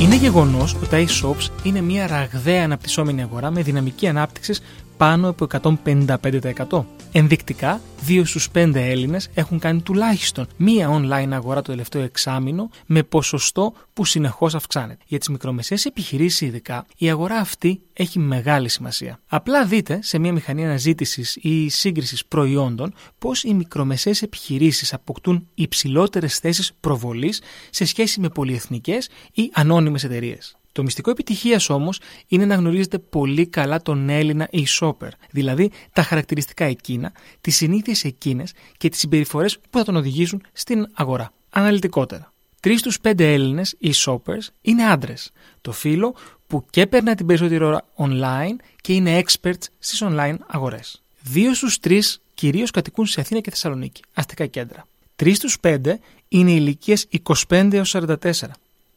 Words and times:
Είναι 0.00 0.16
γεγονός 0.16 0.74
ότι 0.74 0.88
τα 0.88 1.04
e-shops 1.04 1.48
είναι 1.62 1.80
μια 1.80 2.06
ραγδαία 2.06 2.64
αναπτυσσόμενη 2.64 3.22
αγορά 3.22 3.50
με 3.50 3.62
δυναμική 3.62 4.08
ανάπτυξης 4.08 4.60
πάνω 4.96 5.28
από 5.28 5.46
155%. 5.84 6.84
Ενδεικτικά, 7.12 7.80
2 8.06 8.22
στους 8.24 8.48
5 8.54 8.70
Έλληνες 8.74 9.28
έχουν 9.34 9.58
κάνει 9.58 9.80
τουλάχιστον 9.80 10.46
μία 10.56 11.00
online 11.00 11.28
αγορά 11.32 11.62
το 11.62 11.70
τελευταίο 11.70 12.02
εξάμεινο 12.02 12.70
με 12.86 13.02
ποσοστό 13.02 13.72
που 13.92 14.04
συνεχώς 14.04 14.54
αυξάνεται. 14.54 15.04
Για 15.06 15.18
τις 15.18 15.28
μικρομεσαίες 15.28 15.84
επιχειρήσεις, 15.84 16.40
ειδικά, 16.40 16.86
η 16.96 17.10
αγορά 17.10 17.36
αυτή 17.36 17.80
έχει 17.92 18.18
μεγάλη 18.18 18.68
σημασία. 18.68 19.20
Απλά 19.26 19.64
δείτε 19.64 19.98
σε 20.02 20.18
μία 20.18 20.32
μηχανή 20.32 20.64
αναζήτησης 20.64 21.36
ή 21.40 21.68
σύγκρισης 21.68 22.24
προϊόντων 22.26 22.94
πώς 23.18 23.42
οι 23.42 23.54
μικρομεσαίες 23.54 24.22
επιχειρήσεις 24.22 24.92
αποκτούν 24.92 25.48
υψηλότερες 25.54 26.38
θέσεις 26.38 26.72
προβολής 26.80 27.40
σε 27.70 27.84
σχέση 27.84 28.20
με 28.20 28.28
πολυεθνικές 28.28 29.08
ή 29.32 29.50
ανώνυμες 29.52 29.83
εταιρείες. 30.02 30.56
Το 30.72 30.82
μυστικό 30.82 31.10
επιτυχίας 31.10 31.70
όμως 31.70 32.00
είναι 32.28 32.44
να 32.44 32.54
γνωρίζετε 32.54 32.98
πολύ 32.98 33.46
καλά 33.46 33.82
τον 33.82 34.08
Έλληνα 34.08 34.48
e-shopper, 34.52 35.08
δηλαδή 35.30 35.70
τα 35.92 36.02
χαρακτηριστικά 36.02 36.64
εκείνα, 36.64 37.12
τις 37.40 37.56
συνήθειες 37.56 38.04
εκείνες 38.04 38.52
και 38.76 38.88
τις 38.88 38.98
συμπεριφορές 38.98 39.58
που 39.58 39.78
θα 39.78 39.84
τον 39.84 39.96
οδηγήσουν 39.96 40.42
στην 40.52 40.86
αγορά. 40.94 41.32
Αναλυτικότερα. 41.50 42.32
Τρεις 42.60 42.80
στους 42.80 43.00
πέντε 43.00 43.32
Έλληνες 43.32 43.76
e-shoppers 43.82 44.46
είναι 44.62 44.84
άντρες. 44.84 45.32
Το 45.60 45.72
φύλλο 45.72 46.14
που 46.46 46.64
και 46.70 46.86
περνά 46.86 47.14
την 47.14 47.26
περισσότερη 47.26 47.64
ώρα 47.64 47.86
online 47.96 48.56
και 48.80 48.92
είναι 48.92 49.22
experts 49.22 49.62
στις 49.78 50.02
online 50.04 50.36
αγορές. 50.46 51.02
Δύο 51.22 51.54
στους 51.54 51.78
τρεις 51.78 52.20
κυρίως 52.34 52.70
κατοικούν 52.70 53.06
σε 53.06 53.20
Αθήνα 53.20 53.40
και 53.40 53.50
Θεσσαλονίκη, 53.50 54.02
αστικά 54.14 54.46
κέντρα. 54.46 54.86
Τρεις 55.16 55.36
στους 55.36 55.60
πέντε 55.60 56.00
είναι 56.28 56.50
ηλικίες 56.50 57.06
25 57.48 57.72
έως 57.72 57.90
44. 57.90 58.16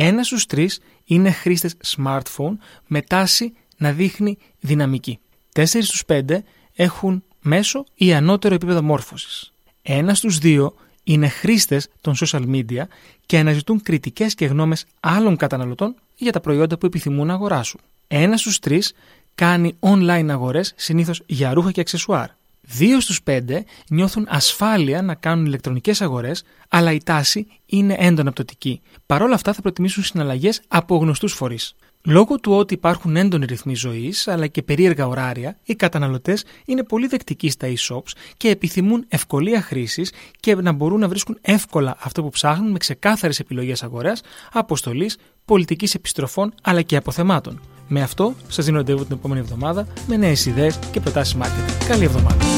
Ένας 0.00 0.26
στους 0.26 0.46
τρεις 0.46 0.80
είναι 1.04 1.30
χρήστες 1.30 1.76
smartphone 1.96 2.56
με 2.86 3.02
τάση 3.02 3.52
να 3.76 3.92
δείχνει 3.92 4.38
δυναμική. 4.60 5.18
Τέσσερις 5.52 5.88
στους 5.88 6.04
πέντε 6.04 6.44
έχουν 6.74 7.22
μέσο 7.40 7.84
ή 7.94 8.14
ανώτερο 8.14 8.54
επίπεδο 8.54 8.82
μόρφωσης. 8.82 9.52
Ένας 9.82 10.18
στους 10.18 10.38
δύο 10.38 10.74
είναι 11.04 11.28
χρήστες 11.28 11.88
των 12.00 12.14
social 12.20 12.46
media 12.48 12.82
και 13.26 13.38
αναζητούν 13.38 13.82
κριτικές 13.82 14.34
και 14.34 14.46
γνώμες 14.46 14.86
άλλων 15.00 15.36
καταναλωτών 15.36 15.94
για 16.16 16.32
τα 16.32 16.40
προϊόντα 16.40 16.78
που 16.78 16.86
επιθυμούν 16.86 17.26
να 17.26 17.34
αγοράσουν. 17.34 17.80
Ένας 18.08 18.40
στους 18.40 18.58
τρεις 18.58 18.92
κάνει 19.34 19.76
online 19.80 20.26
αγορές 20.30 20.72
συνήθως 20.76 21.22
για 21.26 21.52
ρούχα 21.52 21.72
και 21.72 21.80
αξεσουάρ. 21.80 22.28
Δύο 22.70 23.00
στους 23.00 23.22
πέντε 23.22 23.64
νιώθουν 23.90 24.26
ασφάλεια 24.28 25.02
να 25.02 25.14
κάνουν 25.14 25.46
ηλεκτρονικές 25.46 26.00
αγορές, 26.00 26.42
αλλά 26.68 26.92
η 26.92 26.98
τάση 27.04 27.46
είναι 27.66 27.96
έντονα 27.98 28.30
πτωτική. 28.32 28.80
Παρ' 29.06 29.22
όλα 29.22 29.34
αυτά 29.34 29.52
θα 29.52 29.62
προτιμήσουν 29.62 30.02
συναλλαγές 30.02 30.60
από 30.68 30.96
γνωστούς 30.96 31.32
φορείς. 31.32 31.74
Λόγω 32.04 32.40
του 32.40 32.52
ότι 32.52 32.74
υπάρχουν 32.74 33.16
έντονοι 33.16 33.44
ρυθμοί 33.44 33.74
ζωής 33.74 34.28
αλλά 34.28 34.46
και 34.46 34.62
περίεργα 34.62 35.06
ωράρια, 35.06 35.58
οι 35.64 35.74
καταναλωτές 35.74 36.44
είναι 36.64 36.84
πολύ 36.84 37.06
δεκτικοί 37.06 37.50
στα 37.50 37.68
e-shops 37.68 38.10
και 38.36 38.48
επιθυμούν 38.48 39.04
ευκολία 39.08 39.62
χρήσης 39.62 40.12
και 40.40 40.54
να 40.54 40.72
μπορούν 40.72 41.00
να 41.00 41.08
βρίσκουν 41.08 41.38
εύκολα 41.40 41.96
αυτό 42.00 42.22
που 42.22 42.28
ψάχνουν 42.28 42.70
με 42.70 42.78
ξεκάθαρες 42.78 43.38
επιλογές 43.38 43.82
αγοράς, 43.82 44.20
αποστολής, 44.52 45.16
πολιτικής 45.44 45.94
επιστροφών 45.94 46.54
αλλά 46.62 46.82
και 46.82 46.96
αποθεμάτων. 46.96 47.60
Με 47.88 48.02
αυτό 48.02 48.34
σας 48.48 48.64
δίνω 48.64 48.76
ραντεβού 48.76 49.04
την 49.04 49.16
επόμενη 49.16 49.40
εβδομάδα 49.40 49.86
με 50.06 50.16
νέες 50.16 50.46
ιδέες 50.46 50.78
και 50.92 51.00
προτάσεις 51.00 51.36
marketing. 51.40 51.86
Καλή 51.88 52.04
εβδομάδα. 52.04 52.57